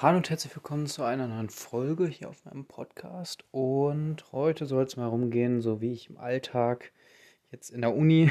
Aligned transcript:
Hallo 0.00 0.18
und 0.18 0.30
herzlich 0.30 0.54
willkommen 0.54 0.86
zu 0.86 1.02
einer 1.02 1.26
neuen 1.26 1.48
Folge 1.48 2.06
hier 2.06 2.28
auf 2.28 2.44
meinem 2.44 2.64
Podcast. 2.66 3.42
Und 3.50 4.30
heute 4.30 4.64
soll 4.64 4.84
es 4.84 4.96
mal 4.96 5.08
rumgehen, 5.08 5.60
so 5.60 5.80
wie 5.80 5.92
ich 5.92 6.08
im 6.08 6.18
Alltag 6.18 6.92
jetzt 7.50 7.70
in 7.70 7.80
der 7.80 7.96
Uni. 7.96 8.30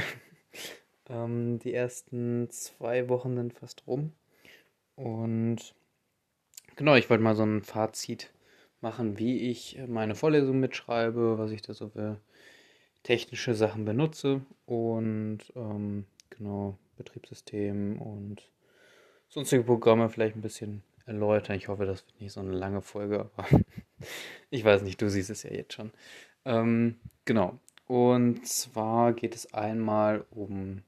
ähm, 1.10 1.60
die 1.60 1.74
ersten 1.74 2.50
zwei 2.52 3.10
Wochen 3.10 3.36
sind 3.36 3.54
fast 3.54 3.86
rum. 3.86 4.14
Und 4.96 5.76
genau, 6.78 6.96
ich 6.96 7.10
wollte 7.10 7.22
mal 7.22 7.36
so 7.36 7.44
ein 7.44 7.64
Fazit 7.64 8.32
machen, 8.80 9.20
wie 9.20 9.50
ich 9.50 9.78
meine 9.90 10.16
Vorlesung 10.16 10.62
mitschreibe, 10.62 11.38
was 11.38 11.52
ich 11.52 11.64
da 11.64 11.74
so 11.74 11.90
für 11.90 12.22
technische 13.04 13.56
Sachen 13.56 13.84
benutze 13.84 14.40
und 14.68 15.40
ähm, 15.54 16.06
genau 16.30 16.78
Betriebssystem 16.96 18.02
und 18.02 18.50
sonstige 19.28 19.64
Programme 19.64 20.10
vielleicht 20.10 20.38
ein 20.38 20.42
bisschen 20.42 20.82
erläutern. 21.08 21.56
Ich 21.56 21.68
hoffe, 21.68 21.86
das 21.86 22.06
wird 22.06 22.22
nicht 22.22 22.34
so 22.34 22.40
eine 22.42 22.52
lange 22.52 22.82
Folge, 22.82 23.30
aber 23.36 23.48
ich 24.50 24.64
weiß 24.64 24.84
nicht, 24.84 25.02
du 25.02 25.10
siehst 25.10 25.30
es 25.30 25.44
ja 25.44 25.52
jetzt 25.52 25.74
schon. 25.74 25.92
Ähm, 26.46 27.00
genau. 27.26 27.60
Und 27.88 28.46
zwar 28.46 29.14
geht 29.14 29.34
es 29.36 29.54
einmal 29.54 30.26
um, 30.30 30.84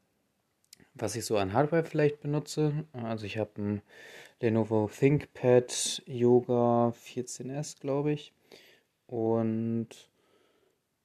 was 0.94 1.16
ich 1.16 1.26
so 1.26 1.38
an 1.38 1.54
Hardware 1.54 1.86
vielleicht 1.86 2.22
benutze. 2.22 2.86
Also 2.92 3.26
ich 3.26 3.38
habe 3.38 3.62
ein 3.62 3.82
Lenovo 4.42 4.90
ThinkPad 4.94 6.04
Yoga 6.06 6.94
14S, 7.06 7.80
glaube 7.80 8.12
ich. 8.12 8.34
Und 9.08 9.88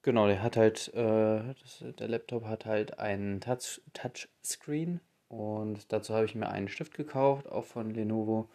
genau, 0.01 0.27
der 0.27 0.43
hat 0.43 0.57
halt, 0.57 0.93
äh, 0.93 1.53
das, 1.61 1.83
der 1.97 2.07
Laptop 2.07 2.45
hat 2.45 2.65
halt 2.65 2.99
einen 2.99 3.41
Touch, 3.41 3.81
Touchscreen. 3.93 4.99
Und 5.27 5.91
dazu 5.91 6.13
habe 6.13 6.25
ich 6.25 6.35
mir 6.35 6.49
einen 6.49 6.67
Stift 6.67 6.93
gekauft, 6.93 7.49
auch 7.49 7.65
von 7.65 7.91
Lenovo. 7.91 8.49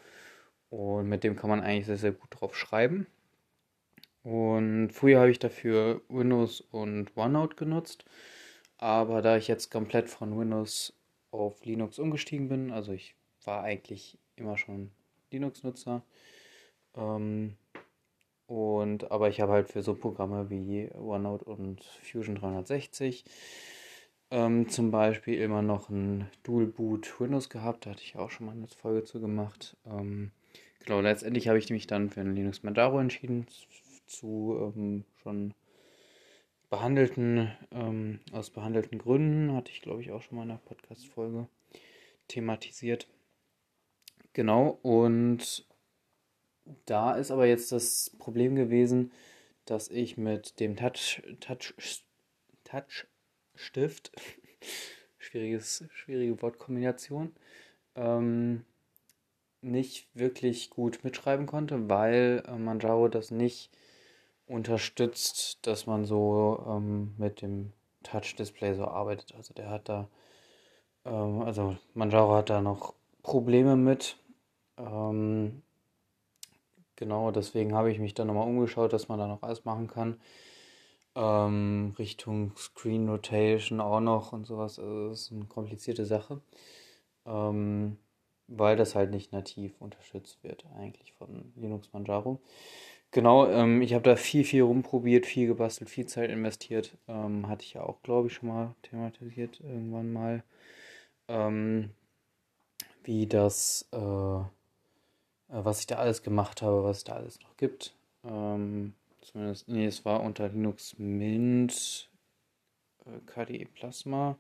Und 0.71 1.09
mit 1.09 1.25
dem 1.25 1.37
kann 1.37 1.51
man 1.51 1.61
eigentlich 1.61 1.87
sehr, 1.87 1.97
sehr 1.99 2.13
gut 2.13 2.29
drauf 2.31 2.57
schreiben. 2.57 3.07
Und 4.23 4.91
früher 4.93 5.21
habe 5.21 5.31
ich 5.31 5.39
dafür 5.39 6.03
Windows 6.09 6.61
und 6.61 7.17
OneNote 7.17 7.57
genutzt. 7.57 8.05
Aber 8.79 9.23
da 9.23 9.37
ich 9.37 9.49
jetzt 9.49 9.71
komplett 9.71 10.09
von 10.09 10.39
Windows 10.39 10.95
auf 11.33 11.65
Linux 11.65 11.99
umgestiegen 11.99 12.49
bin, 12.49 12.71
also 12.71 12.93
ich 12.93 13.15
war 13.45 13.63
eigentlich 13.63 14.19
immer 14.37 14.57
schon 14.57 14.91
Linux-Nutzer. 15.31 16.03
Ähm, 16.97 17.57
und 18.47 19.11
aber 19.11 19.29
ich 19.29 19.41
habe 19.41 19.53
halt 19.53 19.69
für 19.69 19.83
so 19.83 19.95
Programme 19.95 20.51
wie 20.51 20.91
OneNote 20.95 21.45
und 21.45 21.85
Fusion 22.03 22.37
360 22.37 23.25
ähm, 24.31 24.69
zum 24.69 24.91
Beispiel 24.91 25.41
immer 25.41 25.63
noch 25.63 25.89
ein 25.89 26.29
Dual 26.43 26.67
Boot 26.67 27.21
Windows 27.21 27.49
gehabt. 27.51 27.87
Da 27.87 27.91
hatte 27.91 28.03
ich 28.03 28.17
auch 28.17 28.31
schon 28.31 28.47
mal 28.47 28.53
eine 28.53 28.69
Folge 28.69 29.05
zu 29.05 29.21
gemacht. 29.21 29.77
Ähm, 29.87 30.31
Genau, 30.85 31.01
letztendlich 31.01 31.49
habe 31.49 31.59
ich 31.59 31.71
mich 31.71 31.87
dann 31.87 32.11
für 32.11 32.21
einen 32.21 32.35
Linux 32.35 32.63
Manjaro 32.63 32.99
entschieden, 33.01 33.47
zu 34.07 34.73
ähm, 34.77 35.05
schon 35.23 35.55
behandelten, 36.69 37.53
ähm, 37.71 38.21
aus 38.33 38.51
behandelten 38.51 38.99
Gründen, 38.99 39.55
hatte 39.55 39.71
ich 39.71 39.83
glaube 39.83 40.01
ich 40.01 40.11
auch 40.11 40.23
schon 40.23 40.37
mal 40.37 40.45
in 40.45 40.51
einer 40.51 40.61
Podcast-Folge 40.61 41.49
thematisiert. 42.29 43.09
Genau, 44.33 44.79
und 44.83 45.67
da 46.87 47.17
ist 47.17 47.31
aber 47.31 47.47
jetzt 47.47 47.73
das 47.73 48.15
Problem 48.19 48.55
gewesen, 48.55 49.13
dass 49.65 49.89
ich 49.89 50.17
mit 50.17 50.61
dem 50.61 50.77
Touch, 50.77 51.23
Touch, 51.41 51.75
Touch 52.65 53.07
Stift, 53.55 54.13
schwieriges, 55.19 55.85
schwierige 55.93 56.41
Wortkombination, 56.41 57.35
ähm, 57.97 58.65
nicht 59.63 60.09
wirklich 60.15 60.71
gut 60.71 61.05
mitschreiben 61.05 61.47
konnte, 61.47 61.89
weil 61.89 62.43
äh, 62.47 62.57
Manjaro 62.57 63.09
das 63.09 63.31
nicht 63.31 63.71
unterstützt, 64.47 65.59
dass 65.67 65.87
man 65.87 66.05
so 66.05 66.65
ähm, 66.69 67.15
mit 67.19 67.43
dem 67.43 67.73
Touch-Display 68.03 68.75
so 68.75 68.87
arbeitet. 68.87 69.35
Also 69.37 69.55
der 69.55 69.71
hat 69.71 69.89
da, 69.89 70.09
ähm, 71.05 71.43
also 71.43 71.77
Manjaro 71.95 72.35
hat 72.35 72.51
da 72.51 72.61
noch 72.61 72.95
Probleme 73.23 73.77
mit. 73.77 74.17
Ähm, 74.79 75.63
genau, 76.97 77.31
deswegen 77.31 77.75
habe 77.75 77.93
ich 77.93 77.99
mich 77.99 78.15
dann 78.15 78.27
nochmal 78.29 78.49
umgeschaut, 78.49 78.93
dass 78.93 79.09
man 79.09 79.19
da 79.19 79.27
noch 79.27 79.43
alles 79.43 79.65
machen 79.65 79.87
kann. 79.89 80.21
Ähm, 81.15 81.95
Richtung 81.99 82.53
Screen 82.57 83.09
Rotation 83.09 83.81
auch 83.81 84.01
noch 84.01 84.33
und 84.33 84.47
sowas. 84.47 84.79
Also 84.79 85.11
das 85.11 85.23
ist 85.23 85.33
eine 85.33 85.45
komplizierte 85.45 86.07
Sache. 86.07 86.41
Ähm, 87.27 87.99
weil 88.51 88.77
das 88.77 88.95
halt 88.95 89.11
nicht 89.11 89.33
nativ 89.33 89.73
unterstützt 89.81 90.43
wird, 90.43 90.65
eigentlich 90.77 91.13
von 91.15 91.53
Linux 91.57 91.93
Manjaro. 91.93 92.41
Genau, 93.13 93.49
ähm, 93.49 93.83
ich 93.83 93.95
habe 93.95 94.05
da 94.05 94.17
viel, 94.17 94.45
viel 94.45 94.63
rumprobiert, 94.63 95.27
viel 95.27 95.49
gebastelt, 95.49 95.91
viel 95.91 96.07
Zeit 96.07 96.31
investiert. 96.31 96.97
Ähm, 97.09 97.49
hatte 97.49 97.65
ich 97.65 97.75
ja 97.75 97.83
auch, 97.83 98.03
glaube 98.03 98.29
ich, 98.29 98.35
schon 98.35 98.49
mal 98.49 98.75
thematisiert 98.83 99.61
irgendwann 99.61 100.13
mal. 100.13 100.45
Ähm, 101.29 101.91
wie 103.05 103.27
das, 103.27 103.89
äh, 103.93 103.99
äh, 103.99 104.43
was 105.49 105.81
ich 105.81 105.87
da 105.87 105.97
alles 105.97 106.23
gemacht 106.23 106.63
habe, 106.63 106.85
was 106.85 106.99
es 106.99 107.05
da 107.05 107.15
alles 107.15 107.41
noch 107.41 107.57
gibt. 107.57 107.95
Ähm, 108.25 108.95
zumindest, 109.23 109.69
nee, 109.69 109.87
es 109.87 110.05
war 110.05 110.23
unter 110.23 110.49
Linux 110.49 110.97
Mint, 110.99 112.11
äh, 113.07 113.19
KDE 113.27 113.67
Plasma 113.67 114.39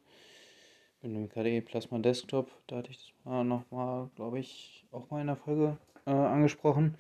mit 1.03 1.15
dem 1.15 1.29
KDE 1.29 1.63
Plasma 1.63 1.99
Desktop. 1.99 2.51
Da 2.67 2.77
hatte 2.77 2.91
ich 2.91 2.99
das 2.99 3.13
mal 3.25 3.45
nochmal, 3.45 4.11
glaube 4.17 4.39
ich, 4.39 4.87
auch 4.91 5.11
mal 5.11 5.21
in 5.21 5.29
der 5.29 5.37
Folge 5.37 5.79
äh, 6.07 6.11
angesprochen. 6.11 6.97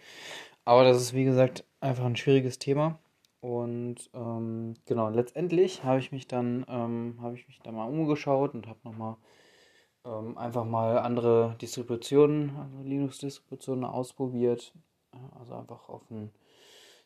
Aber 0.64 0.84
das 0.84 1.00
ist, 1.00 1.14
wie 1.14 1.24
gesagt, 1.24 1.64
einfach 1.80 2.04
ein 2.04 2.16
schwieriges 2.16 2.58
Thema. 2.58 2.98
Und 3.40 4.10
ähm, 4.14 4.74
genau, 4.84 5.08
letztendlich 5.08 5.84
habe 5.84 5.98
ich 5.98 6.12
mich 6.12 6.26
dann, 6.26 6.64
ähm, 6.68 7.18
habe 7.20 7.34
ich 7.34 7.46
mich 7.48 7.60
da 7.60 7.72
mal 7.72 7.88
umgeschaut 7.88 8.54
und 8.54 8.66
habe 8.66 8.78
nochmal 8.84 9.16
ähm, 10.04 10.36
einfach 10.36 10.64
mal 10.64 10.98
andere 10.98 11.56
Distributionen, 11.60 12.56
also 12.56 12.82
Linux-Distributionen 12.82 13.84
ausprobiert. 13.84 14.74
Also 15.38 15.54
einfach 15.54 15.88
auf 15.88 16.02
einen 16.10 16.30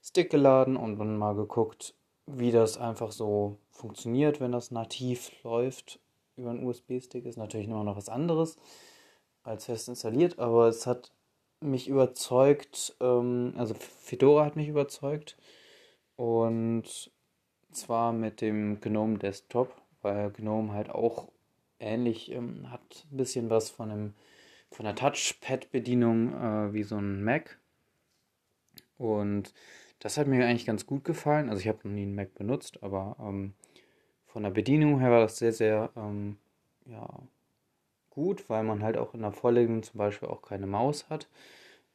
Stick 0.03 0.31
geladen 0.31 0.77
und 0.77 0.99
dann 0.99 1.17
mal 1.17 1.35
geguckt, 1.35 1.95
wie 2.27 2.53
das 2.53 2.77
einfach 2.79 3.13
so 3.13 3.59
funktioniert, 3.71 4.41
wenn 4.41 4.53
das 4.53 4.71
nativ 4.71 5.33
läuft 5.43 6.01
über 6.37 6.51
einen 6.51 6.65
USB-Stick 6.65 7.25
ist 7.25 7.37
natürlich 7.37 7.67
immer 7.67 7.85
noch 7.85 7.97
was 7.97 8.09
anderes 8.09 8.57
als 9.43 9.67
fest 9.67 9.89
installiert, 9.89 10.39
aber 10.39 10.69
es 10.69 10.87
hat 10.87 11.13
mich 11.61 11.89
überzeugt, 11.89 12.97
ähm, 13.01 13.55
also 13.57 13.75
Fedora 13.75 14.45
hat 14.45 14.57
mich 14.57 14.69
überzeugt 14.69 15.37
und 16.17 17.11
zwar 17.73 18.13
mit 18.13 18.41
dem 18.41 18.81
GNOME 18.81 19.19
Desktop, 19.19 19.75
weil 20.03 20.31
GNOME 20.31 20.73
halt 20.73 20.91
auch 20.91 21.29
ähnlich 21.79 22.31
ähm, 22.33 22.71
hat 22.71 23.07
ein 23.11 23.17
bisschen 23.17 23.51
was 23.51 23.71
von 23.71 23.89
dem 23.91 24.15
von 24.71 24.87
der 24.87 24.97
Touchpad-Bedienung 24.97 26.33
äh, 26.33 26.73
wie 26.73 26.83
so 26.83 26.97
ein 26.97 27.23
Mac 27.23 27.59
und 28.99 29.55
das 30.01 30.19
hat 30.19 30.27
mir 30.27 30.45
eigentlich 30.45 30.67
ganz 30.67 30.87
gut 30.87 31.05
gefallen. 31.05 31.49
Also 31.49 31.61
ich 31.61 31.69
habe 31.69 31.79
noch 31.85 31.95
nie 31.95 32.03
einen 32.03 32.15
Mac 32.15 32.35
benutzt, 32.35 32.83
aber 32.83 33.17
ähm, 33.21 33.55
von 34.35 34.43
der 34.43 34.51
Bedienung 34.51 34.99
her 34.99 35.13
war 35.13 35.21
das 35.21 35.39
sehr, 35.39 35.53
sehr 35.53 35.91
ähm, 35.97 36.39
ja, 36.87 37.09
gut, 38.11 38.51
weil 38.51 38.65
man 38.65 38.83
halt 38.83 38.97
auch 38.97 39.15
in 39.15 39.23
der 39.23 39.31
Vorlesung 39.31 39.85
zum 39.85 39.97
Beispiel 39.97 40.29
auch 40.29 40.43
keine 40.43 40.67
Maus 40.67 41.09
hat. 41.09 41.29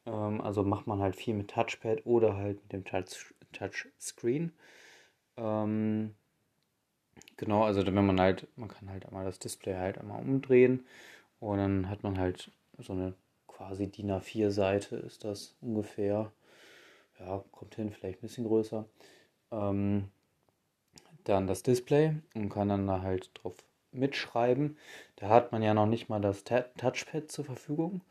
Ähm, 0.06 0.40
also 0.40 0.64
macht 0.64 0.86
man 0.86 1.00
halt 1.00 1.16
viel 1.16 1.34
mit 1.34 1.50
Touchpad 1.50 2.06
oder 2.06 2.36
halt 2.38 2.62
mit 2.62 2.72
dem 2.72 2.84
Touch, 2.86 3.34
Touchscreen. 3.52 4.54
Ähm, 5.36 6.14
genau, 7.36 7.64
also 7.64 7.84
wenn 7.84 8.06
man 8.06 8.18
halt, 8.18 8.48
man 8.56 8.70
kann 8.70 8.88
halt 8.88 9.04
einmal 9.04 9.26
das 9.26 9.38
Display 9.38 9.74
halt 9.74 9.98
einmal 9.98 10.22
umdrehen 10.22 10.86
und 11.40 11.58
dann 11.58 11.90
hat 11.90 12.02
man 12.04 12.18
halt 12.18 12.50
so 12.78 12.94
eine 12.94 13.12
quasi 13.48 13.86
DIN 13.88 14.12
A4-Seite 14.12 14.96
ist 14.96 15.24
das 15.24 15.54
ungefähr. 15.60 16.32
Ja, 17.18 17.44
kommt 17.52 17.74
hin, 17.74 17.90
vielleicht 17.92 18.20
ein 18.20 18.22
bisschen 18.22 18.46
größer. 18.46 18.86
Ähm, 19.52 20.10
dann 21.30 21.46
das 21.46 21.62
Display 21.62 22.16
und 22.34 22.48
kann 22.50 22.68
dann 22.68 22.86
da 22.86 23.02
halt 23.02 23.30
drauf 23.34 23.54
mitschreiben. 23.92 24.76
Da 25.16 25.28
hat 25.28 25.52
man 25.52 25.62
ja 25.62 25.74
noch 25.74 25.86
nicht 25.86 26.08
mal 26.08 26.20
das 26.20 26.44
Touchpad 26.44 27.30
zur 27.30 27.44
Verfügung. 27.44 28.02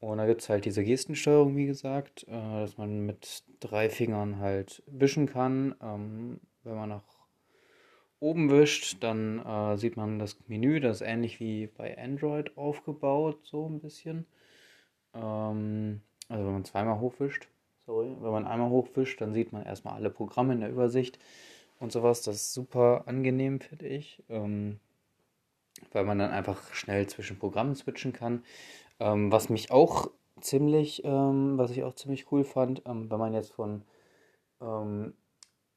Und 0.00 0.18
da 0.18 0.26
gibt 0.26 0.42
es 0.42 0.48
halt 0.48 0.64
diese 0.64 0.82
Gestensteuerung, 0.82 1.56
wie 1.56 1.66
gesagt, 1.66 2.24
äh, 2.28 2.30
dass 2.30 2.76
man 2.76 3.06
mit 3.06 3.44
drei 3.60 3.88
Fingern 3.88 4.38
halt 4.40 4.82
wischen 4.86 5.26
kann. 5.26 5.76
Ähm, 5.80 6.40
wenn 6.64 6.74
man 6.74 6.88
nach 6.88 7.04
oben 8.18 8.50
wischt, 8.50 9.02
dann 9.02 9.44
äh, 9.44 9.76
sieht 9.76 9.96
man 9.96 10.18
das 10.18 10.36
Menü, 10.48 10.80
das 10.80 11.00
ist 11.00 11.06
ähnlich 11.06 11.40
wie 11.40 11.68
bei 11.68 11.96
Android 11.98 12.56
aufgebaut, 12.56 13.38
so 13.44 13.68
ein 13.68 13.80
bisschen. 13.80 14.26
Ähm, 15.14 16.00
also 16.28 16.46
wenn 16.46 16.52
man 16.52 16.64
zweimal 16.64 17.00
hochwischt, 17.00 17.48
sorry, 17.86 18.16
wenn 18.20 18.32
man 18.32 18.46
einmal 18.46 18.70
hochwischt, 18.70 19.20
dann 19.20 19.32
sieht 19.32 19.52
man 19.52 19.64
erstmal 19.64 19.94
alle 19.94 20.10
Programme 20.10 20.54
in 20.54 20.60
der 20.60 20.70
Übersicht 20.70 21.18
und 21.82 21.92
sowas. 21.92 22.22
Das 22.22 22.36
ist 22.36 22.54
super 22.54 23.04
angenehm, 23.06 23.60
finde 23.60 23.88
ich, 23.88 24.22
ähm, 24.28 24.78
weil 25.92 26.04
man 26.04 26.18
dann 26.18 26.30
einfach 26.30 26.72
schnell 26.72 27.06
zwischen 27.08 27.38
Programmen 27.38 27.74
switchen 27.74 28.12
kann. 28.12 28.44
Ähm, 29.00 29.32
was 29.32 29.48
mich 29.48 29.70
auch 29.70 30.10
ziemlich, 30.40 31.04
ähm, 31.04 31.58
was 31.58 31.70
ich 31.72 31.82
auch 31.84 31.94
ziemlich 31.94 32.30
cool 32.32 32.44
fand, 32.44 32.82
ähm, 32.86 33.10
wenn 33.10 33.18
man 33.18 33.34
jetzt 33.34 33.52
von 33.52 33.82
ähm, 34.60 35.14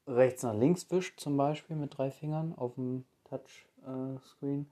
rechts 0.07 0.43
nach 0.43 0.53
links 0.53 0.89
wischt, 0.91 1.19
zum 1.19 1.37
Beispiel 1.37 1.75
mit 1.75 1.97
drei 1.97 2.11
Fingern 2.11 2.53
auf 2.55 2.75
dem 2.75 3.05
Touchscreen, 3.25 4.69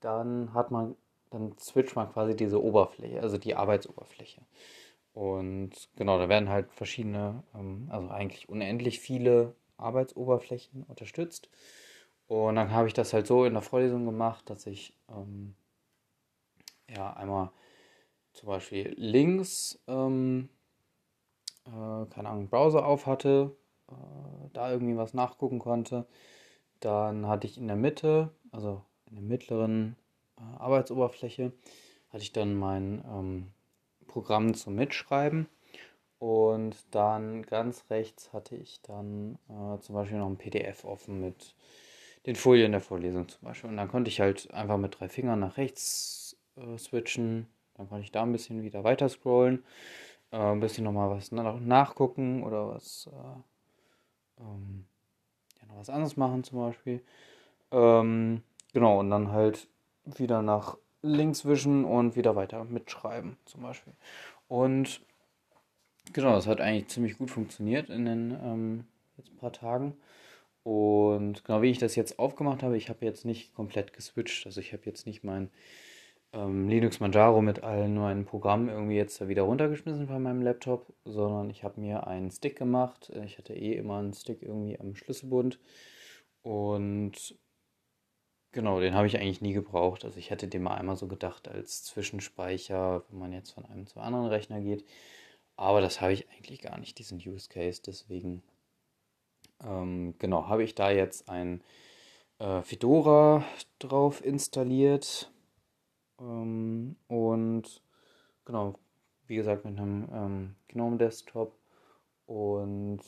dann 0.00 0.54
hat 0.54 0.70
man, 0.70 0.94
dann 1.30 1.56
switcht 1.58 1.96
man 1.96 2.12
quasi 2.12 2.36
diese 2.36 2.62
Oberfläche, 2.62 3.20
also 3.20 3.38
die 3.38 3.56
Arbeitsoberfläche. 3.56 4.42
Und 5.14 5.88
genau, 5.96 6.18
da 6.18 6.28
werden 6.28 6.48
halt 6.48 6.72
verschiedene, 6.72 7.42
ähm, 7.54 7.88
also 7.90 8.08
eigentlich 8.08 8.48
unendlich 8.48 9.00
viele 9.00 9.54
Arbeitsoberflächen 9.78 10.84
unterstützt. 10.84 11.48
Und 12.28 12.56
dann 12.56 12.72
habe 12.72 12.88
ich 12.88 12.94
das 12.94 13.12
halt 13.12 13.26
so 13.26 13.44
in 13.44 13.52
der 13.52 13.62
Vorlesung 13.62 14.04
gemacht, 14.04 14.50
dass 14.50 14.66
ich 14.66 14.94
ähm, 15.08 15.54
ja 16.88 17.12
einmal 17.14 17.50
zum 18.32 18.48
Beispiel 18.48 18.94
links, 18.96 19.78
ähm, 19.86 20.48
äh, 21.66 22.06
keine 22.06 22.28
Ahnung, 22.28 22.48
Browser 22.48 22.84
auf 22.84 23.06
hatte, 23.06 23.56
äh, 23.88 24.48
da 24.52 24.70
irgendwie 24.70 24.96
was 24.96 25.14
nachgucken 25.14 25.58
konnte. 25.58 26.06
Dann 26.80 27.26
hatte 27.26 27.46
ich 27.46 27.58
in 27.58 27.66
der 27.66 27.76
Mitte, 27.76 28.30
also 28.50 28.82
in 29.06 29.14
der 29.14 29.24
mittleren 29.24 29.96
äh, 30.36 30.42
Arbeitsoberfläche, 30.58 31.52
hatte 32.10 32.22
ich 32.22 32.32
dann 32.32 32.54
mein 32.54 33.04
ähm, 33.08 33.52
Programm 34.06 34.54
zum 34.54 34.74
Mitschreiben. 34.74 35.48
Und 36.18 36.76
dann 36.92 37.42
ganz 37.42 37.84
rechts 37.90 38.32
hatte 38.32 38.56
ich 38.56 38.80
dann 38.82 39.38
äh, 39.48 39.78
zum 39.80 39.94
Beispiel 39.94 40.18
noch 40.18 40.28
ein 40.28 40.38
PDF 40.38 40.84
offen 40.84 41.20
mit 41.20 41.54
den 42.24 42.36
Folien 42.36 42.72
der 42.72 42.80
Vorlesung 42.80 43.28
zum 43.28 43.46
Beispiel. 43.46 43.70
Und 43.70 43.76
dann 43.76 43.88
konnte 43.88 44.08
ich 44.08 44.20
halt 44.20 44.50
einfach 44.52 44.78
mit 44.78 44.98
drei 44.98 45.08
Fingern 45.08 45.40
nach 45.40 45.58
rechts 45.58 46.36
äh, 46.56 46.78
switchen. 46.78 47.46
Dann 47.74 47.88
konnte 47.88 48.04
ich 48.04 48.12
da 48.12 48.22
ein 48.22 48.32
bisschen 48.32 48.62
wieder 48.62 48.84
weiter 48.84 49.08
scrollen, 49.08 49.62
äh, 50.32 50.38
ein 50.38 50.60
bisschen 50.60 50.84
nochmal 50.84 51.10
was 51.10 51.32
nachgucken 51.32 52.42
oder 52.42 52.68
was, 52.68 53.10
äh, 53.12 54.42
ähm, 54.42 54.86
ja, 55.60 55.66
noch 55.68 55.78
was 55.78 55.90
anderes 55.90 56.16
machen 56.16 56.42
zum 56.42 56.58
Beispiel. 56.60 57.02
Ähm, 57.70 58.42
genau, 58.72 59.00
und 59.00 59.10
dann 59.10 59.30
halt 59.32 59.68
wieder 60.04 60.40
nach 60.40 60.78
links 61.02 61.44
wischen 61.44 61.84
und 61.84 62.16
wieder 62.16 62.34
weiter 62.34 62.64
mitschreiben 62.64 63.36
zum 63.44 63.62
Beispiel. 63.62 63.92
Und 64.48 65.02
genau, 66.12 66.32
das 66.32 66.46
hat 66.46 66.60
eigentlich 66.60 66.88
ziemlich 66.88 67.18
gut 67.18 67.30
funktioniert 67.30 67.90
in 67.90 68.04
den 68.04 68.30
ähm, 68.42 68.84
jetzt 69.16 69.36
paar 69.36 69.52
Tagen. 69.52 69.96
Und 70.62 71.44
genau 71.44 71.62
wie 71.62 71.70
ich 71.70 71.78
das 71.78 71.94
jetzt 71.94 72.18
aufgemacht 72.18 72.62
habe, 72.62 72.76
ich 72.76 72.88
habe 72.88 73.04
jetzt 73.04 73.24
nicht 73.24 73.54
komplett 73.54 73.92
geswitcht. 73.92 74.46
Also 74.46 74.60
ich 74.60 74.72
habe 74.72 74.82
jetzt 74.86 75.06
nicht 75.06 75.22
mein 75.22 75.50
ähm, 76.32 76.68
Linux 76.68 76.98
Manjaro 76.98 77.40
mit 77.40 77.62
allen 77.62 77.96
meinen 77.96 78.24
Programmen 78.24 78.68
irgendwie 78.68 78.96
jetzt 78.96 79.20
da 79.20 79.28
wieder 79.28 79.42
runtergeschmissen 79.42 80.08
von 80.08 80.22
meinem 80.22 80.42
Laptop, 80.42 80.92
sondern 81.04 81.50
ich 81.50 81.62
habe 81.62 81.80
mir 81.80 82.06
einen 82.06 82.30
Stick 82.30 82.58
gemacht. 82.58 83.12
Ich 83.24 83.38
hatte 83.38 83.54
eh 83.54 83.74
immer 83.74 83.98
einen 83.98 84.12
Stick 84.12 84.42
irgendwie 84.42 84.78
am 84.80 84.96
Schlüsselbund. 84.96 85.60
Und 86.42 87.36
genau, 88.52 88.80
den 88.80 88.94
habe 88.94 89.06
ich 89.06 89.18
eigentlich 89.18 89.40
nie 89.40 89.52
gebraucht. 89.52 90.04
Also 90.04 90.18
ich 90.18 90.30
hätte 90.30 90.48
den 90.48 90.62
mal 90.64 90.74
einmal 90.74 90.96
so 90.96 91.06
gedacht 91.06 91.46
als 91.46 91.84
Zwischenspeicher, 91.84 93.04
wenn 93.08 93.18
man 93.20 93.32
jetzt 93.32 93.52
von 93.52 93.64
einem 93.66 93.86
zum 93.86 94.02
anderen 94.02 94.26
Rechner 94.26 94.60
geht. 94.60 94.84
Aber 95.56 95.80
das 95.80 96.00
habe 96.00 96.12
ich 96.12 96.28
eigentlich 96.30 96.60
gar 96.60 96.78
nicht, 96.78 96.98
diesen 96.98 97.18
Use 97.18 97.48
Case. 97.48 97.80
Deswegen 97.84 98.42
ähm, 99.64 100.14
genau, 100.18 100.48
habe 100.48 100.62
ich 100.64 100.74
da 100.74 100.90
jetzt 100.90 101.28
ein 101.28 101.62
äh, 102.38 102.62
Fedora 102.62 103.44
drauf 103.78 104.24
installiert. 104.24 105.30
Ähm, 106.20 106.96
und 107.08 107.82
genau, 108.44 108.74
wie 109.26 109.36
gesagt, 109.36 109.64
mit 109.64 109.78
einem 109.78 110.08
ähm, 110.12 110.56
GNOME 110.68 110.98
Desktop. 110.98 111.56
Und 112.26 113.00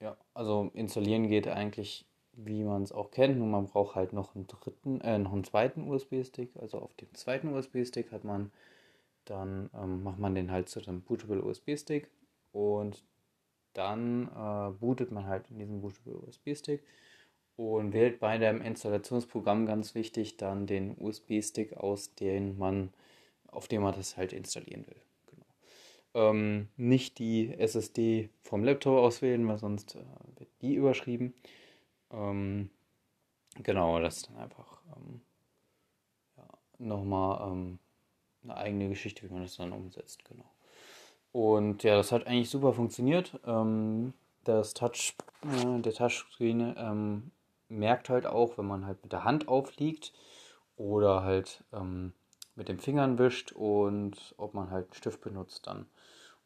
ja, 0.00 0.16
also 0.34 0.70
installieren 0.74 1.28
geht 1.28 1.46
eigentlich, 1.48 2.06
wie 2.32 2.64
man 2.64 2.82
es 2.82 2.92
auch 2.92 3.10
kennt, 3.10 3.38
nur 3.38 3.46
man 3.46 3.66
braucht 3.66 3.94
halt 3.94 4.12
noch 4.12 4.34
einen 4.34 4.46
dritten, 4.46 5.00
äh, 5.02 5.18
noch 5.18 5.32
einen 5.32 5.44
zweiten 5.44 5.88
USB-Stick. 5.88 6.56
Also 6.56 6.78
auf 6.78 6.94
dem 6.94 7.12
zweiten 7.14 7.48
USB-Stick 7.54 8.12
hat 8.12 8.24
man 8.24 8.50
dann 9.30 9.70
ähm, 9.74 10.02
macht 10.02 10.18
man 10.18 10.34
den 10.34 10.50
halt 10.50 10.68
zu 10.68 10.80
einem 10.80 11.02
bootable 11.02 11.42
USB-Stick 11.42 12.10
und 12.52 13.04
dann 13.72 14.28
äh, 14.28 14.72
bootet 14.72 15.12
man 15.12 15.26
halt 15.26 15.48
in 15.50 15.58
diesen 15.58 15.80
bootable 15.80 16.16
USB-Stick 16.16 16.82
und 17.56 17.92
wählt 17.92 18.18
bei 18.18 18.38
dem 18.38 18.60
Installationsprogramm 18.60 19.66
ganz 19.66 19.94
wichtig 19.94 20.36
dann 20.36 20.66
den 20.66 20.96
USB-Stick 20.98 21.76
aus, 21.76 22.14
den 22.16 22.58
man, 22.58 22.92
auf 23.46 23.68
dem 23.68 23.82
man 23.82 23.94
das 23.94 24.16
halt 24.16 24.32
installieren 24.32 24.84
will. 24.88 25.00
Genau. 25.26 25.46
Ähm, 26.14 26.68
nicht 26.76 27.18
die 27.20 27.54
SSD 27.54 28.30
vom 28.42 28.64
Laptop 28.64 28.98
auswählen, 28.98 29.46
weil 29.46 29.58
sonst 29.58 29.94
äh, 29.94 30.04
wird 30.38 30.50
die 30.60 30.74
überschrieben. 30.74 31.34
Ähm, 32.10 32.70
genau, 33.62 34.00
das 34.00 34.16
ist 34.16 34.28
dann 34.28 34.38
einfach 34.38 34.82
ähm, 34.96 35.20
ja, 36.36 36.48
nochmal 36.78 37.52
ähm, 37.52 37.78
eine 38.42 38.56
eigene 38.56 38.88
Geschichte, 38.88 39.22
wie 39.28 39.32
man 39.32 39.42
das 39.42 39.56
dann 39.56 39.72
umsetzt. 39.72 40.24
Genau. 40.24 40.44
Und 41.32 41.82
ja, 41.82 41.96
das 41.96 42.12
hat 42.12 42.26
eigentlich 42.26 42.50
super 42.50 42.72
funktioniert. 42.72 43.38
Ähm, 43.46 44.12
das 44.44 44.74
Touch, 44.74 45.14
äh, 45.42 45.80
der 45.80 45.92
Touchscreen 45.92 46.74
ähm, 46.76 47.30
merkt 47.68 48.08
halt 48.08 48.26
auch, 48.26 48.58
wenn 48.58 48.66
man 48.66 48.86
halt 48.86 49.02
mit 49.02 49.12
der 49.12 49.24
Hand 49.24 49.48
aufliegt 49.48 50.12
oder 50.76 51.22
halt 51.22 51.62
ähm, 51.72 52.12
mit 52.56 52.68
den 52.68 52.80
Fingern 52.80 53.18
wischt 53.18 53.52
und 53.52 54.34
ob 54.36 54.54
man 54.54 54.70
halt 54.70 54.86
einen 54.86 54.94
Stift 54.94 55.20
benutzt 55.20 55.66
dann. 55.66 55.86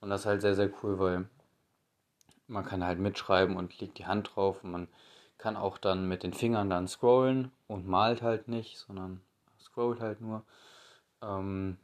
Und 0.00 0.10
das 0.10 0.22
ist 0.22 0.26
halt 0.26 0.42
sehr, 0.42 0.54
sehr 0.54 0.70
cool, 0.82 0.98
weil 0.98 1.28
man 2.46 2.64
kann 2.64 2.84
halt 2.84 2.98
mitschreiben 2.98 3.56
und 3.56 3.80
legt 3.80 3.98
die 3.98 4.06
Hand 4.06 4.32
drauf 4.34 4.62
und 4.62 4.70
man 4.70 4.88
kann 5.38 5.56
auch 5.56 5.78
dann 5.78 6.08
mit 6.08 6.22
den 6.22 6.34
Fingern 6.34 6.68
dann 6.68 6.88
scrollen 6.88 7.50
und 7.68 7.88
malt 7.88 8.22
halt 8.22 8.48
nicht, 8.48 8.78
sondern 8.78 9.22
scrollt 9.58 10.00
halt 10.00 10.20
nur. 10.20 10.42
Ähm, 11.22 11.78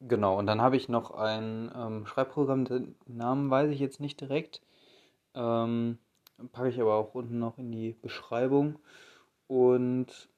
Genau, 0.00 0.38
und 0.38 0.46
dann 0.46 0.60
habe 0.62 0.76
ich 0.76 0.88
noch 0.88 1.10
ein 1.10 1.70
ähm, 1.76 2.06
Schreibprogramm, 2.06 2.64
den 2.64 2.94
Namen 3.06 3.50
weiß 3.50 3.70
ich 3.70 3.80
jetzt 3.80 4.00
nicht 4.00 4.20
direkt. 4.20 4.62
Ähm, 5.34 5.98
packe 6.52 6.70
ich 6.70 6.80
aber 6.80 6.94
auch 6.96 7.14
unten 7.14 7.38
noch 7.38 7.58
in 7.58 7.72
die 7.72 7.94
Beschreibung. 8.02 8.78
Und 9.48 10.28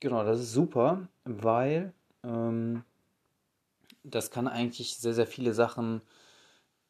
genau, 0.00 0.24
das 0.24 0.40
ist 0.40 0.52
super, 0.52 1.08
weil 1.24 1.92
ähm, 2.24 2.84
das 4.04 4.30
kann 4.30 4.48
eigentlich 4.48 4.96
sehr, 4.96 5.14
sehr 5.14 5.26
viele 5.26 5.54
Sachen, 5.54 6.00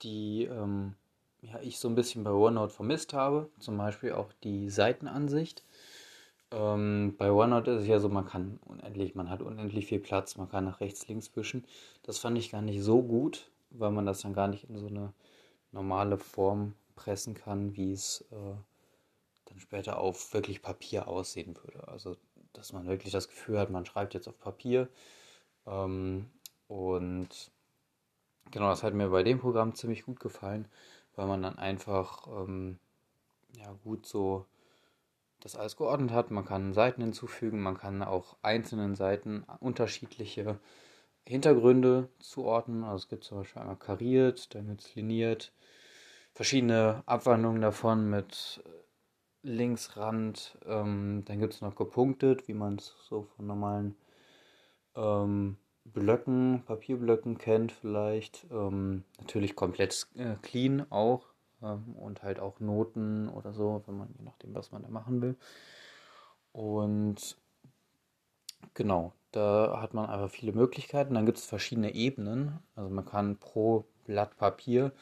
die 0.03 0.45
ähm, 0.45 0.95
ja, 1.43 1.61
ich 1.61 1.79
so 1.79 1.89
ein 1.89 1.95
bisschen 1.95 2.25
bei 2.25 2.31
OneNote 2.33 2.75
vermisst 2.75 3.15
habe. 3.15 3.51
Zum 3.61 3.79
Beispiel 3.79 4.13
auch 4.13 4.33
die 4.45 4.71
Seitenansicht. 4.71 5.65
Ähm, 6.51 7.15
bei 7.19 7.31
OneNote 7.31 7.73
ist 7.73 7.83
es 7.83 7.89
ja 7.89 8.01
so, 8.01 8.09
man 8.09 8.27
kann 8.27 8.59
unendlich, 8.65 9.15
man 9.15 9.29
hat 9.29 9.43
unendlich 9.43 9.87
viel 9.87 10.01
Platz, 10.01 10.37
man 10.37 10.49
kann 10.49 10.65
nach 10.65 10.81
rechts, 10.81 11.07
links 11.09 11.35
wischen. 11.37 11.65
Das 12.03 12.19
fand 12.19 12.39
ich 12.39 12.51
gar 12.51 12.63
nicht 12.63 12.83
so 12.83 13.03
gut, 13.03 13.51
weil 13.71 13.91
man 13.91 14.07
das 14.07 14.23
dann 14.23 14.33
gar 14.35 14.49
nicht 14.49 14.65
in 14.65 14.79
so 14.79 14.87
eine 14.87 15.13
normale 15.73 16.19
Form 16.19 16.75
pressen 16.97 17.35
kann, 17.35 17.77
wie 17.77 17.93
es 17.93 18.23
äh, 18.33 18.55
dann 19.45 19.61
später 19.61 19.99
auf 19.99 20.33
wirklich 20.33 20.63
Papier 20.63 21.09
aussehen 21.09 21.57
würde. 21.63 21.87
Also, 21.89 22.17
dass 22.55 22.73
man 22.73 22.87
wirklich 22.87 23.13
das 23.13 23.29
Gefühl 23.29 23.59
hat, 23.59 23.71
man 23.71 23.87
schreibt 23.87 24.15
jetzt 24.15 24.29
auf 24.29 24.39
Papier. 24.39 24.89
Ähm, 25.67 26.31
und 26.67 27.29
genau, 28.51 28.69
das 28.71 28.83
hat 28.83 28.95
mir 28.95 29.09
bei 29.11 29.23
dem 29.23 29.39
Programm 29.39 29.75
ziemlich 29.75 30.05
gut 30.05 30.21
gefallen, 30.21 30.67
weil 31.15 31.27
man 31.27 31.43
dann 31.43 31.59
einfach 31.59 32.27
ähm, 32.27 32.79
ja 33.57 33.73
gut 33.85 34.07
so 34.07 34.47
das 35.41 35.57
alles 35.57 35.77
geordnet 35.77 36.11
hat. 36.11 36.31
Man 36.31 36.45
kann 36.45 36.73
Seiten 36.73 37.03
hinzufügen, 37.03 37.61
man 37.61 37.79
kann 37.79 38.03
auch 38.03 38.37
einzelnen 38.43 38.95
Seiten 38.95 39.45
unterschiedliche 39.61 40.59
Hintergründe 41.27 42.09
zuordnen. 42.19 42.85
Also 42.85 43.05
es 43.05 43.09
gibt 43.09 43.25
zum 43.25 43.39
Beispiel 43.39 43.61
einmal 43.61 43.77
kariert, 43.77 44.55
dann 44.55 44.69
gibt 44.69 44.81
es 44.83 44.95
liniert, 44.95 45.53
verschiedene 46.35 47.03
Abwandlungen 47.07 47.61
davon 47.61 48.09
mit 48.11 48.63
Linksrand, 49.43 50.59
ähm, 50.67 51.23
dann 51.25 51.39
gibt 51.39 51.55
es 51.55 51.61
noch 51.61 51.77
gepunktet, 51.77 52.49
wie 52.49 52.55
man 52.55 52.77
es 52.77 52.95
so 53.09 53.23
von 53.23 53.47
normalen 53.47 53.97
ähm, 54.97 55.57
Blöcken, 55.85 56.65
Papierblöcken 56.67 57.39
kennt 57.39 57.73
vielleicht. 57.73 58.47
Ähm, 58.51 59.05
natürlich 59.19 59.57
komplett 59.57 60.07
äh, 60.17 60.37
clean 60.43 60.91
auch, 60.91 61.28
ähm, 61.63 61.95
und 61.97 62.23
halt 62.23 62.41
auch 62.41 62.61
Noten 62.61 63.29
oder 63.29 63.53
so, 63.53 63.83
wenn 63.87 63.99
man, 63.99 64.09
je 64.19 64.25
nachdem, 64.25 64.55
was 64.55 64.73
man 64.73 64.83
da 64.83 64.89
machen 64.89 65.21
will. 65.23 65.37
Und 66.53 67.37
genau, 68.75 69.13
da 69.33 69.81
hat 69.81 69.95
man 69.95 70.09
einfach 70.09 70.31
viele 70.31 70.53
Möglichkeiten. 70.53 71.15
Dann 71.15 71.27
gibt 71.27 71.39
es 71.39 71.45
verschiedene 71.45 71.95
Ebenen. 71.95 72.59
Also 72.75 72.91
man 72.91 73.05
kann 73.05 73.37
pro 73.37 73.85
Blatt 74.05 74.37
Papier 74.37 74.93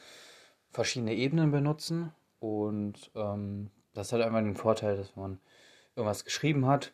verschiedene 0.71 1.15
Ebenen 1.15 1.51
benutzen. 1.51 2.13
Und 2.39 3.11
ähm, 3.15 3.71
das 3.93 4.13
hat 4.13 4.21
einfach 4.21 4.39
den 4.39 4.55
Vorteil, 4.55 4.97
dass 4.97 5.15
man 5.15 5.39
irgendwas 5.95 6.25
geschrieben 6.25 6.67
hat. 6.67 6.93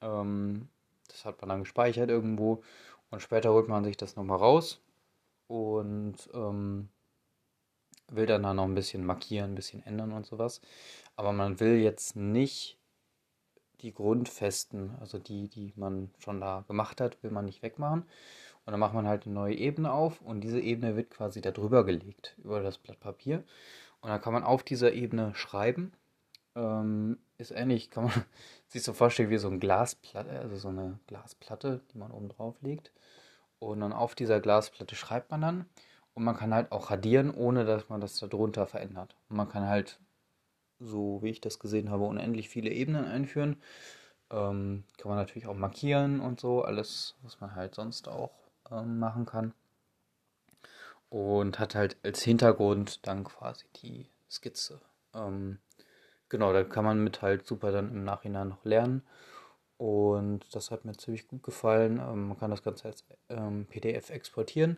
Ähm, 0.00 0.68
das 1.08 1.24
hat 1.24 1.40
man 1.40 1.48
dann 1.48 1.60
gespeichert 1.60 2.10
irgendwo. 2.10 2.62
Und 3.10 3.20
später 3.20 3.52
holt 3.52 3.68
man 3.68 3.84
sich 3.84 3.96
das 3.96 4.16
nochmal 4.16 4.38
raus 4.38 4.82
und 5.48 6.16
ähm, 6.34 6.88
will 8.08 8.26
dann 8.26 8.42
da 8.42 8.54
noch 8.54 8.64
ein 8.64 8.74
bisschen 8.74 9.04
markieren, 9.04 9.52
ein 9.52 9.54
bisschen 9.54 9.84
ändern 9.84 10.12
und 10.12 10.26
sowas. 10.26 10.60
Aber 11.16 11.32
man 11.32 11.60
will 11.60 11.76
jetzt 11.76 12.16
nicht 12.16 12.78
die 13.80 13.92
Grundfesten, 13.92 14.96
also 15.00 15.18
die, 15.18 15.48
die 15.48 15.72
man 15.76 16.10
schon 16.18 16.40
da 16.40 16.64
gemacht 16.66 17.00
hat, 17.00 17.22
will 17.22 17.30
man 17.30 17.44
nicht 17.44 17.62
wegmachen. 17.62 18.02
Und 18.64 18.72
dann 18.72 18.80
macht 18.80 18.94
man 18.94 19.06
halt 19.06 19.24
eine 19.24 19.34
neue 19.34 19.54
Ebene 19.54 19.92
auf 19.92 20.20
und 20.20 20.42
diese 20.42 20.60
Ebene 20.60 20.96
wird 20.96 21.10
quasi 21.10 21.40
da 21.40 21.50
drüber 21.50 21.84
gelegt, 21.84 22.34
über 22.38 22.62
das 22.62 22.78
Blatt 22.78 23.00
Papier. 23.00 23.44
Und 24.00 24.10
dann 24.10 24.20
kann 24.20 24.32
man 24.32 24.44
auf 24.44 24.62
dieser 24.62 24.92
Ebene 24.92 25.34
schreiben. 25.34 25.92
Ähm, 26.54 27.18
ist 27.38 27.50
ähnlich, 27.50 27.90
kann 27.90 28.04
man 28.04 28.12
sich 28.68 28.82
so 28.82 28.92
vorstellen 28.92 29.30
wie 29.30 29.38
so 29.38 29.48
ein 29.48 29.60
Glasplatte, 29.60 30.30
also 30.30 30.56
so 30.56 30.68
eine 30.68 30.98
Glasplatte, 31.06 31.80
die 31.92 31.98
man 31.98 32.10
oben 32.10 32.28
drauf 32.28 32.56
legt. 32.60 32.92
Und 33.58 33.80
dann 33.80 33.92
auf 33.92 34.14
dieser 34.14 34.40
Glasplatte 34.40 34.94
schreibt 34.94 35.30
man 35.30 35.40
dann. 35.40 35.66
Und 36.18 36.24
man 36.24 36.36
kann 36.36 36.52
halt 36.52 36.72
auch 36.72 36.90
radieren, 36.90 37.32
ohne 37.32 37.64
dass 37.64 37.88
man 37.90 38.00
das 38.00 38.18
darunter 38.18 38.66
verändert. 38.66 39.14
Und 39.28 39.36
man 39.36 39.48
kann 39.48 39.68
halt, 39.68 40.00
so 40.80 41.22
wie 41.22 41.28
ich 41.28 41.40
das 41.40 41.60
gesehen 41.60 41.90
habe, 41.90 42.06
unendlich 42.06 42.48
viele 42.48 42.70
Ebenen 42.70 43.04
einführen. 43.04 43.62
Ähm, 44.28 44.82
kann 44.96 45.10
man 45.10 45.18
natürlich 45.18 45.46
auch 45.46 45.54
markieren 45.54 46.18
und 46.18 46.40
so, 46.40 46.62
alles, 46.62 47.14
was 47.22 47.40
man 47.40 47.54
halt 47.54 47.76
sonst 47.76 48.08
auch 48.08 48.32
ähm, 48.68 48.98
machen 48.98 49.26
kann. 49.26 49.54
Und 51.08 51.60
hat 51.60 51.76
halt 51.76 51.96
als 52.02 52.20
Hintergrund 52.24 53.06
dann 53.06 53.22
quasi 53.22 53.66
die 53.76 54.08
Skizze. 54.28 54.80
Ähm, 55.14 55.60
genau, 56.28 56.52
da 56.52 56.64
kann 56.64 56.84
man 56.84 57.04
mit 57.04 57.22
halt 57.22 57.46
super 57.46 57.70
dann 57.70 57.92
im 57.92 58.02
Nachhinein 58.02 58.48
noch 58.48 58.64
lernen. 58.64 59.02
Und 59.78 60.40
das 60.56 60.72
hat 60.72 60.84
mir 60.84 60.96
ziemlich 60.96 61.28
gut 61.28 61.44
gefallen. 61.44 61.98
Ähm, 61.98 62.28
man 62.28 62.38
kann 62.38 62.50
das 62.50 62.64
Ganze 62.64 62.88
als 62.88 63.04
ähm, 63.28 63.66
PDF 63.66 64.10
exportieren. 64.10 64.76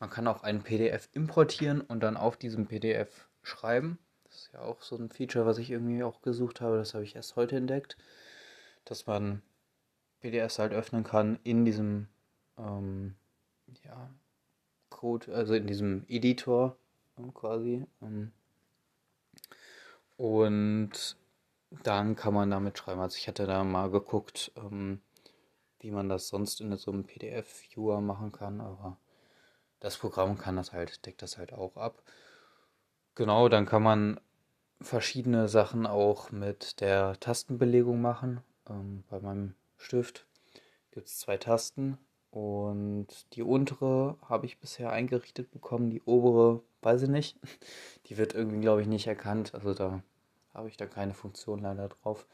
Man 0.00 0.08
kann 0.08 0.26
auch 0.26 0.42
ein 0.42 0.62
PDF 0.62 1.08
importieren 1.12 1.82
und 1.82 2.02
dann 2.02 2.16
auf 2.16 2.38
diesem 2.38 2.66
PDF 2.66 3.28
schreiben. 3.42 3.98
Das 4.24 4.36
ist 4.36 4.52
ja 4.54 4.60
auch 4.60 4.82
so 4.82 4.96
ein 4.96 5.10
Feature, 5.10 5.44
was 5.44 5.58
ich 5.58 5.70
irgendwie 5.70 6.02
auch 6.02 6.22
gesucht 6.22 6.62
habe. 6.62 6.78
Das 6.78 6.94
habe 6.94 7.04
ich 7.04 7.14
erst 7.14 7.36
heute 7.36 7.56
entdeckt. 7.56 7.98
Dass 8.86 9.06
man 9.06 9.42
PDFs 10.20 10.58
halt 10.58 10.72
öffnen 10.72 11.04
kann 11.04 11.38
in 11.44 11.66
diesem 11.66 12.08
ähm, 12.56 13.16
ja, 13.84 14.10
Code, 14.88 15.34
also 15.34 15.52
in 15.52 15.66
diesem 15.66 16.06
Editor 16.08 16.76
ähm, 17.18 17.34
quasi. 17.34 17.84
Und 20.16 21.16
dann 21.70 22.16
kann 22.16 22.34
man 22.34 22.50
damit 22.50 22.78
schreiben. 22.78 23.00
Also 23.00 23.16
ich 23.16 23.28
hatte 23.28 23.46
da 23.46 23.64
mal 23.64 23.90
geguckt, 23.90 24.52
ähm, 24.56 25.00
wie 25.80 25.90
man 25.90 26.08
das 26.08 26.28
sonst 26.28 26.60
in 26.60 26.76
so 26.76 26.90
einem 26.90 27.04
PDF-Viewer 27.04 28.00
machen 28.00 28.32
kann, 28.32 28.60
aber 28.60 28.98
das 29.80 29.96
Programm 29.96 30.38
kann 30.38 30.56
das 30.56 30.72
halt, 30.72 31.06
deckt 31.06 31.22
das 31.22 31.38
halt 31.38 31.52
auch 31.52 31.76
ab. 31.76 32.02
Genau, 33.14 33.48
dann 33.48 33.66
kann 33.66 33.82
man 33.82 34.20
verschiedene 34.80 35.48
Sachen 35.48 35.86
auch 35.86 36.30
mit 36.30 36.80
der 36.80 37.18
Tastenbelegung 37.20 38.00
machen. 38.00 38.40
Ähm, 38.68 39.04
bei 39.08 39.20
meinem 39.20 39.54
Stift 39.76 40.26
gibt 40.90 41.08
es 41.08 41.18
zwei 41.18 41.36
Tasten 41.36 41.98
und 42.30 43.06
die 43.34 43.42
untere 43.42 44.16
habe 44.28 44.46
ich 44.46 44.58
bisher 44.58 44.90
eingerichtet 44.90 45.50
bekommen, 45.50 45.90
die 45.90 46.02
obere 46.02 46.62
weiß 46.82 47.02
ich 47.02 47.08
nicht. 47.08 47.36
Die 48.06 48.16
wird 48.16 48.34
irgendwie, 48.34 48.60
glaube 48.60 48.80
ich, 48.80 48.88
nicht 48.88 49.06
erkannt. 49.06 49.54
Also 49.54 49.74
da 49.74 50.02
habe 50.54 50.68
ich 50.68 50.76
da 50.76 50.86
keine 50.86 51.14
Funktion 51.14 51.60
leider 51.60 51.88
drauf. 51.88 52.26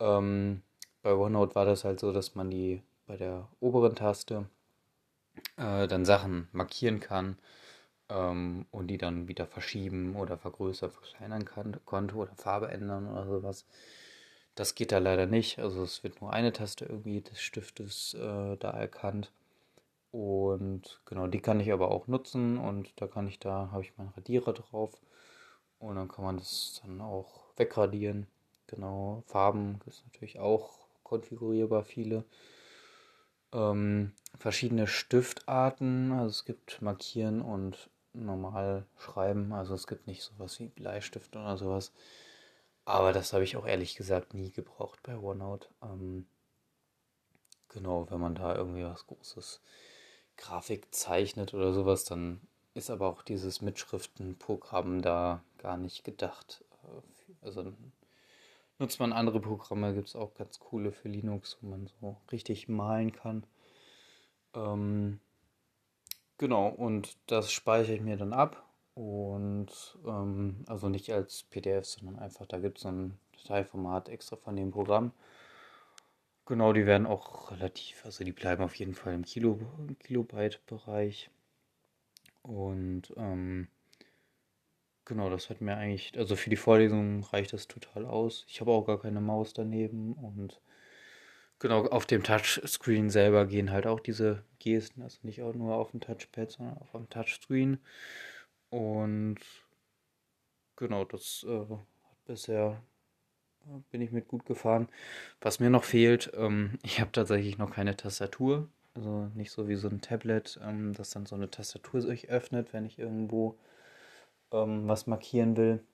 Ähm, 0.00 0.62
bei 1.02 1.14
OneNote 1.14 1.54
war 1.54 1.64
das 1.64 1.84
halt 1.84 2.00
so, 2.00 2.12
dass 2.12 2.34
man 2.34 2.50
die 2.50 2.82
bei 3.06 3.16
der 3.16 3.48
oberen 3.60 3.94
Taste 3.94 4.46
äh, 5.56 5.86
dann 5.86 6.04
Sachen 6.04 6.48
markieren 6.52 7.00
kann 7.00 7.38
ähm, 8.08 8.66
und 8.70 8.88
die 8.88 8.98
dann 8.98 9.28
wieder 9.28 9.46
verschieben 9.46 10.16
oder 10.16 10.36
vergrößern, 10.36 10.90
verkleinern 10.90 11.44
kann, 11.44 11.78
konnte 11.84 12.16
oder 12.16 12.34
Farbe 12.34 12.68
ändern 12.68 13.08
oder 13.10 13.26
sowas. 13.26 13.66
Das 14.54 14.74
geht 14.74 14.92
da 14.92 14.98
leider 14.98 15.26
nicht. 15.26 15.58
Also 15.58 15.82
es 15.82 16.02
wird 16.02 16.20
nur 16.20 16.32
eine 16.32 16.52
Taste 16.52 16.86
irgendwie 16.86 17.20
des 17.20 17.40
Stiftes 17.40 18.14
äh, 18.14 18.56
da 18.56 18.70
erkannt. 18.70 19.30
Und 20.12 21.00
genau, 21.04 21.26
die 21.26 21.40
kann 21.40 21.60
ich 21.60 21.72
aber 21.72 21.90
auch 21.90 22.06
nutzen 22.06 22.56
und 22.58 22.90
da 22.96 23.06
kann 23.06 23.28
ich 23.28 23.38
da, 23.38 23.68
habe 23.70 23.82
ich 23.82 23.96
meinen 23.98 24.14
Radierer 24.16 24.54
drauf 24.54 24.98
und 25.78 25.96
dann 25.96 26.08
kann 26.08 26.24
man 26.24 26.38
das 26.38 26.80
dann 26.82 27.00
auch 27.00 27.46
wegradieren. 27.56 28.26
Genau, 28.66 29.22
Farben 29.26 29.80
ist 29.86 30.04
natürlich 30.06 30.38
auch 30.38 30.86
konfigurierbar, 31.02 31.84
viele. 31.84 32.24
Ähm, 33.52 34.12
verschiedene 34.38 34.86
Stiftarten, 34.86 36.12
also 36.12 36.30
es 36.30 36.44
gibt 36.44 36.82
Markieren 36.82 37.40
und 37.40 37.90
normal 38.12 38.86
Schreiben, 38.98 39.52
also 39.52 39.74
es 39.74 39.86
gibt 39.86 40.06
nicht 40.06 40.22
sowas 40.22 40.58
wie 40.58 40.68
Bleistift 40.68 41.36
oder 41.36 41.56
sowas. 41.56 41.92
Aber 42.84 43.12
das 43.12 43.32
habe 43.32 43.44
ich 43.44 43.56
auch 43.56 43.66
ehrlich 43.66 43.96
gesagt 43.96 44.34
nie 44.34 44.50
gebraucht 44.50 45.00
bei 45.02 45.16
OneNote. 45.16 45.68
Ähm, 45.82 46.26
genau, 47.68 48.10
wenn 48.10 48.20
man 48.20 48.34
da 48.34 48.54
irgendwie 48.54 48.84
was 48.84 49.06
Großes 49.06 49.60
Grafik 50.36 50.94
zeichnet 50.94 51.54
oder 51.54 51.72
sowas, 51.72 52.04
dann 52.04 52.40
ist 52.74 52.90
aber 52.90 53.08
auch 53.08 53.22
dieses 53.22 53.62
Mitschriftenprogramm 53.62 55.02
da 55.02 55.42
gar 55.66 55.76
nicht 55.76 56.04
gedacht. 56.04 56.64
Äh, 56.84 57.44
also 57.44 57.72
nutzt 58.78 59.00
man 59.00 59.12
andere 59.12 59.40
Programme, 59.40 59.94
gibt 59.94 60.06
es 60.06 60.14
auch 60.14 60.34
ganz 60.34 60.60
coole 60.60 60.92
für 60.92 61.08
Linux, 61.08 61.58
wo 61.60 61.70
man 61.70 61.88
so 62.00 62.16
richtig 62.30 62.68
malen 62.68 63.10
kann. 63.10 63.44
Ähm, 64.54 65.18
genau, 66.38 66.68
und 66.68 67.16
das 67.26 67.50
speichere 67.50 67.96
ich 67.96 68.00
mir 68.00 68.16
dann 68.16 68.32
ab. 68.32 68.62
Und 68.94 69.98
ähm, 70.06 70.64
also 70.68 70.88
nicht 70.88 71.12
als 71.12 71.42
PDF, 71.42 71.84
sondern 71.84 72.20
einfach, 72.20 72.46
da 72.46 72.60
gibt 72.60 72.78
es 72.78 72.82
so 72.82 72.88
ein 72.88 73.18
Dateiformat 73.32 74.08
extra 74.08 74.36
von 74.36 74.54
dem 74.54 74.70
Programm. 74.70 75.12
Genau, 76.46 76.72
die 76.72 76.86
werden 76.86 77.08
auch 77.08 77.50
relativ, 77.50 78.04
also 78.04 78.22
die 78.22 78.32
bleiben 78.32 78.62
auf 78.62 78.76
jeden 78.76 78.94
Fall 78.94 79.14
im 79.14 79.24
Kilo, 79.24 79.58
Kilobyte-Bereich. 79.98 81.28
Und 82.42 83.12
ähm, 83.16 83.66
genau, 85.06 85.30
das 85.30 85.48
hat 85.48 85.62
mir 85.62 85.76
eigentlich, 85.76 86.12
also 86.18 86.36
für 86.36 86.50
die 86.50 86.56
Vorlesung 86.56 87.24
reicht 87.24 87.54
das 87.54 87.68
total 87.68 88.04
aus. 88.04 88.44
Ich 88.48 88.60
habe 88.60 88.72
auch 88.72 88.84
gar 88.84 89.00
keine 89.00 89.22
Maus 89.22 89.54
daneben 89.54 90.12
und 90.12 90.60
genau, 91.58 91.86
auf 91.86 92.04
dem 92.04 92.22
Touchscreen 92.22 93.08
selber 93.08 93.46
gehen 93.46 93.70
halt 93.70 93.86
auch 93.86 94.00
diese 94.00 94.42
Gesten, 94.58 95.02
also 95.02 95.18
nicht 95.22 95.42
auch 95.42 95.54
nur 95.54 95.74
auf 95.76 95.92
dem 95.92 96.00
Touchpad, 96.00 96.50
sondern 96.50 96.76
auch 96.78 96.94
am 96.94 97.08
Touchscreen. 97.08 97.78
Und 98.68 99.38
genau, 100.76 101.04
das 101.04 101.46
äh, 101.48 101.60
hat 101.60 102.24
bisher 102.26 102.82
äh, 103.66 103.80
bin 103.90 104.00
ich 104.00 104.12
mit 104.12 104.28
gut 104.28 104.44
gefahren. 104.44 104.88
Was 105.40 105.60
mir 105.60 105.70
noch 105.70 105.84
fehlt, 105.84 106.32
ähm, 106.36 106.78
ich 106.82 107.00
habe 107.00 107.12
tatsächlich 107.12 107.58
noch 107.58 107.70
keine 107.70 107.96
Tastatur. 107.96 108.68
Also 108.94 109.30
nicht 109.34 109.50
so 109.50 109.68
wie 109.68 109.76
so 109.76 109.88
ein 109.88 110.00
Tablet, 110.00 110.58
ähm, 110.62 110.94
das 110.94 111.10
dann 111.10 111.26
so 111.26 111.36
eine 111.36 111.50
Tastatur 111.50 112.00
sich 112.00 112.30
öffnet, 112.30 112.72
wenn 112.72 112.86
ich 112.86 112.98
irgendwo 112.98 113.56
ähm, 114.52 114.88
was 114.88 115.06
markieren 115.06 115.56
will. 115.56 115.84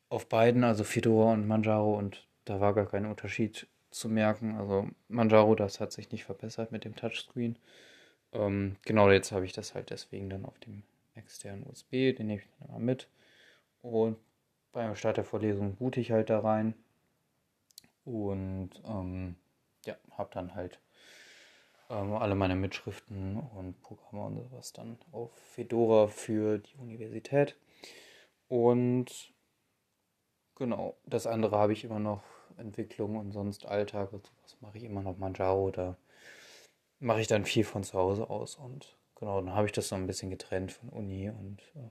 Auf 0.09 0.27
beiden, 0.27 0.63
also 0.63 0.83
Fedora 0.83 1.33
und 1.33 1.47
Manjaro, 1.47 1.97
und 1.97 2.27
da 2.45 2.59
war 2.59 2.73
gar 2.73 2.87
kein 2.87 3.05
Unterschied 3.05 3.67
zu 3.91 4.09
merken. 4.09 4.57
Also 4.57 4.89
Manjaro, 5.07 5.55
das 5.55 5.79
hat 5.79 5.91
sich 5.91 6.11
nicht 6.11 6.25
verbessert 6.25 6.71
mit 6.71 6.85
dem 6.85 6.95
Touchscreen. 6.95 7.57
Ähm, 8.33 8.77
genau, 8.83 9.09
jetzt 9.09 9.31
habe 9.31 9.45
ich 9.45 9.53
das 9.53 9.75
halt 9.75 9.89
deswegen 9.89 10.29
dann 10.29 10.45
auf 10.45 10.57
dem 10.59 10.83
externen 11.15 11.65
USB, 11.67 12.15
den 12.15 12.27
nehme 12.27 12.41
ich 12.41 12.47
dann 12.59 12.69
immer 12.69 12.79
mit. 12.79 13.07
Und 13.81 14.17
beim 14.71 14.95
Start 14.95 15.17
der 15.17 15.25
Vorlesung 15.25 15.75
boote 15.75 15.99
ich 15.99 16.11
halt 16.11 16.29
da 16.29 16.39
rein. 16.39 16.73
Und 18.05 18.69
ähm, 18.85 19.35
ja, 19.85 19.95
habe 20.17 20.29
dann 20.33 20.55
halt 20.55 20.79
ähm, 21.91 22.13
alle 22.13 22.35
meine 22.35 22.55
Mitschriften 22.55 23.37
und 23.37 23.81
Programme 23.81 24.25
und 24.25 24.37
sowas 24.37 24.73
dann 24.73 24.97
auf 25.11 25.31
Fedora 25.33 26.07
für 26.07 26.57
die 26.59 26.75
Universität. 26.77 27.57
Und 28.47 29.33
genau, 30.55 30.95
das 31.05 31.27
andere 31.27 31.57
habe 31.57 31.73
ich 31.73 31.83
immer 31.83 31.99
noch 31.99 32.23
Entwicklung 32.57 33.17
und 33.17 33.31
sonst 33.31 33.65
Alltag 33.65 34.13
und 34.13 34.25
sowas 34.25 34.57
mache 34.61 34.77
ich 34.77 34.83
immer 34.83 35.01
noch 35.01 35.17
Manjaro 35.17 35.67
oder 35.67 35.97
mache 36.99 37.21
ich 37.21 37.27
dann 37.27 37.45
viel 37.45 37.63
von 37.63 37.83
zu 37.83 37.97
Hause 37.97 38.29
aus 38.29 38.55
und 38.55 38.97
genau, 39.15 39.41
dann 39.41 39.53
habe 39.53 39.67
ich 39.67 39.71
das 39.71 39.89
so 39.89 39.95
ein 39.95 40.07
bisschen 40.07 40.29
getrennt 40.29 40.71
von 40.71 40.89
Uni 40.89 41.29
und 41.29 41.61
äh, 41.75 41.89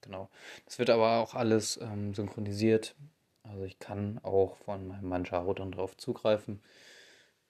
genau. 0.00 0.28
Das 0.64 0.78
wird 0.78 0.90
aber 0.90 1.18
auch 1.18 1.34
alles 1.34 1.78
ähm, 1.82 2.14
synchronisiert. 2.14 2.94
Also 3.42 3.64
ich 3.64 3.78
kann 3.78 4.20
auch 4.22 4.56
von 4.58 4.88
meinem 4.88 5.08
Manjaro 5.08 5.52
dann 5.54 5.72
drauf 5.72 5.96
zugreifen. 5.96 6.62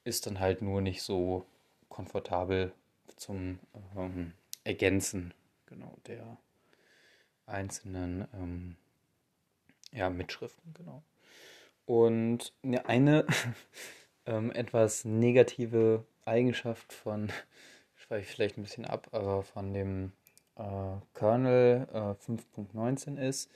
Ist 0.04 0.26
dann 0.26 0.40
halt 0.40 0.62
nur 0.62 0.80
nicht 0.80 1.02
so 1.02 1.44
komfortabel 1.90 2.72
zum 3.16 3.58
ähm, 3.94 4.32
Ergänzen 4.64 5.34
genau 5.66 5.94
der 6.06 6.38
einzelnen 7.46 8.26
ähm, 8.32 8.76
ja, 9.92 10.08
Mitschriften, 10.08 10.72
genau. 10.72 11.02
Und 11.84 12.54
eine 12.84 13.26
ähm, 14.26 14.52
etwas 14.52 15.04
negative 15.04 16.04
Eigenschaft 16.24 16.92
von, 16.92 17.30
schweife 17.96 18.22
ich 18.22 18.30
vielleicht 18.30 18.56
ein 18.56 18.62
bisschen 18.62 18.86
ab, 18.86 19.08
aber 19.12 19.42
von 19.42 19.74
dem 19.74 20.12
äh, 20.56 20.96
Kernel 21.14 21.88
äh, 21.92 22.30
5.19 22.30 23.18
ist, 23.18 23.50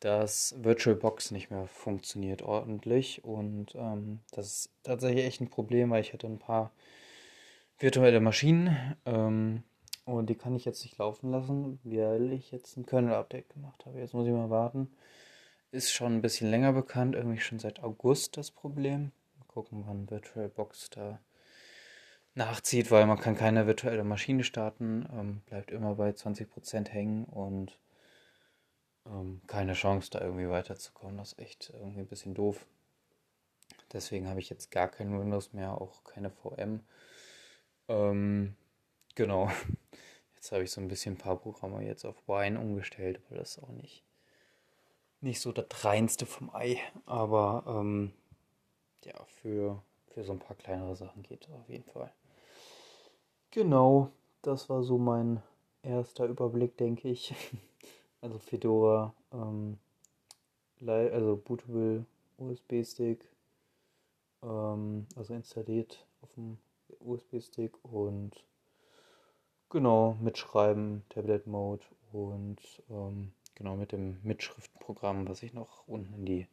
dass 0.00 0.54
VirtualBox 0.62 1.30
nicht 1.30 1.50
mehr 1.50 1.66
funktioniert 1.66 2.40
ordentlich. 2.42 3.22
Und 3.24 3.74
ähm, 3.74 4.20
das 4.30 4.46
ist 4.46 4.70
tatsächlich 4.82 5.26
echt 5.26 5.40
ein 5.42 5.50
Problem, 5.50 5.90
weil 5.90 6.00
ich 6.00 6.14
hatte 6.14 6.26
ein 6.26 6.38
paar 6.38 6.72
virtuelle 7.80 8.20
Maschinen 8.20 8.96
ähm, 9.06 9.64
und 10.04 10.28
die 10.28 10.34
kann 10.34 10.54
ich 10.54 10.64
jetzt 10.64 10.84
nicht 10.84 10.98
laufen 10.98 11.30
lassen, 11.30 11.80
weil 11.82 12.32
ich 12.32 12.50
jetzt 12.52 12.76
ein 12.76 12.86
Kernel-Update 12.86 13.48
gemacht 13.48 13.84
habe. 13.86 13.98
Jetzt 13.98 14.14
muss 14.14 14.26
ich 14.26 14.32
mal 14.32 14.50
warten. 14.50 14.94
Ist 15.72 15.92
schon 15.92 16.14
ein 16.16 16.22
bisschen 16.22 16.50
länger 16.50 16.72
bekannt, 16.72 17.14
irgendwie 17.14 17.40
schon 17.40 17.58
seit 17.58 17.82
August 17.82 18.36
das 18.36 18.50
Problem. 18.50 19.12
Mal 19.38 19.46
gucken, 19.46 19.84
wann 19.86 20.10
VirtualBox 20.10 20.90
da 20.90 21.20
nachzieht, 22.34 22.90
weil 22.90 23.06
man 23.06 23.18
kann 23.18 23.36
keine 23.36 23.66
virtuelle 23.66 24.04
Maschine 24.04 24.44
starten, 24.44 25.08
ähm, 25.12 25.42
bleibt 25.46 25.70
immer 25.70 25.94
bei 25.94 26.10
20% 26.10 26.88
hängen 26.88 27.24
und 27.24 27.78
ähm, 29.06 29.40
keine 29.46 29.72
Chance, 29.72 30.10
da 30.10 30.20
irgendwie 30.20 30.48
weiterzukommen. 30.48 31.16
Das 31.16 31.32
ist 31.32 31.38
echt 31.38 31.72
irgendwie 31.74 32.00
ein 32.00 32.08
bisschen 32.08 32.34
doof. 32.34 32.66
Deswegen 33.92 34.28
habe 34.28 34.40
ich 34.40 34.50
jetzt 34.50 34.70
gar 34.70 34.88
kein 34.88 35.18
Windows 35.18 35.52
mehr, 35.52 35.80
auch 35.80 36.04
keine 36.04 36.30
VM. 36.30 36.80
Ähm, 37.90 38.54
genau. 39.16 39.50
Jetzt 40.36 40.52
habe 40.52 40.62
ich 40.62 40.70
so 40.70 40.80
ein 40.80 40.88
bisschen 40.88 41.14
ein 41.14 41.18
paar 41.18 41.36
Programme 41.36 41.84
jetzt 41.84 42.06
auf 42.06 42.26
Wine 42.26 42.58
umgestellt, 42.58 43.20
weil 43.28 43.36
das 43.36 43.58
auch 43.58 43.68
nicht, 43.68 44.02
nicht 45.20 45.38
so 45.38 45.52
das 45.52 45.84
reinste 45.84 46.24
vom 46.24 46.48
Ei. 46.54 46.78
Aber 47.04 47.62
ähm, 47.66 48.14
ja, 49.04 49.12
für, 49.26 49.82
für 50.06 50.24
so 50.24 50.32
ein 50.32 50.38
paar 50.38 50.56
kleinere 50.56 50.96
Sachen 50.96 51.22
geht 51.22 51.44
es 51.44 51.52
auf 51.52 51.68
jeden 51.68 51.84
Fall. 51.84 52.10
Genau, 53.50 54.10
das 54.40 54.70
war 54.70 54.82
so 54.82 54.96
mein 54.96 55.42
erster 55.82 56.24
Überblick, 56.24 56.76
denke 56.76 57.08
ich. 57.08 57.34
Also 58.22 58.38
Fedora, 58.38 59.14
ähm, 59.32 59.78
also 60.86 61.40
bootable 61.42 62.04
USB-Stick, 62.36 63.26
ähm, 64.42 65.06
also 65.16 65.32
installiert 65.32 66.06
auf 66.20 66.30
dem 66.34 66.58
USB-Stick 67.00 67.72
und 67.84 68.32
genau 69.70 70.16
mitschreiben, 70.20 71.04
Tablet-Mode 71.08 71.84
und 72.12 72.58
ähm, 72.90 73.32
genau 73.54 73.76
mit 73.76 73.92
dem 73.92 74.18
Mitschriftenprogramm, 74.22 75.28
was 75.28 75.42
ich 75.42 75.54
noch 75.54 75.86
unten 75.86 76.14
in 76.14 76.24
die 76.24 76.46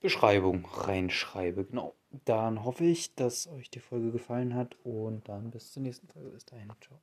Beschreibung 0.00 0.66
reinschreibe. 0.66 1.64
Genau. 1.64 1.94
Dann 2.24 2.64
hoffe 2.64 2.84
ich, 2.84 3.14
dass 3.14 3.46
euch 3.46 3.70
die 3.70 3.80
Folge 3.80 4.10
gefallen 4.10 4.54
hat 4.54 4.76
und 4.84 5.28
dann 5.28 5.50
bis 5.50 5.72
zur 5.72 5.82
nächsten 5.82 6.08
Folge. 6.08 6.30
Bis 6.30 6.44
dahin. 6.44 6.70
Ciao. 6.80 6.98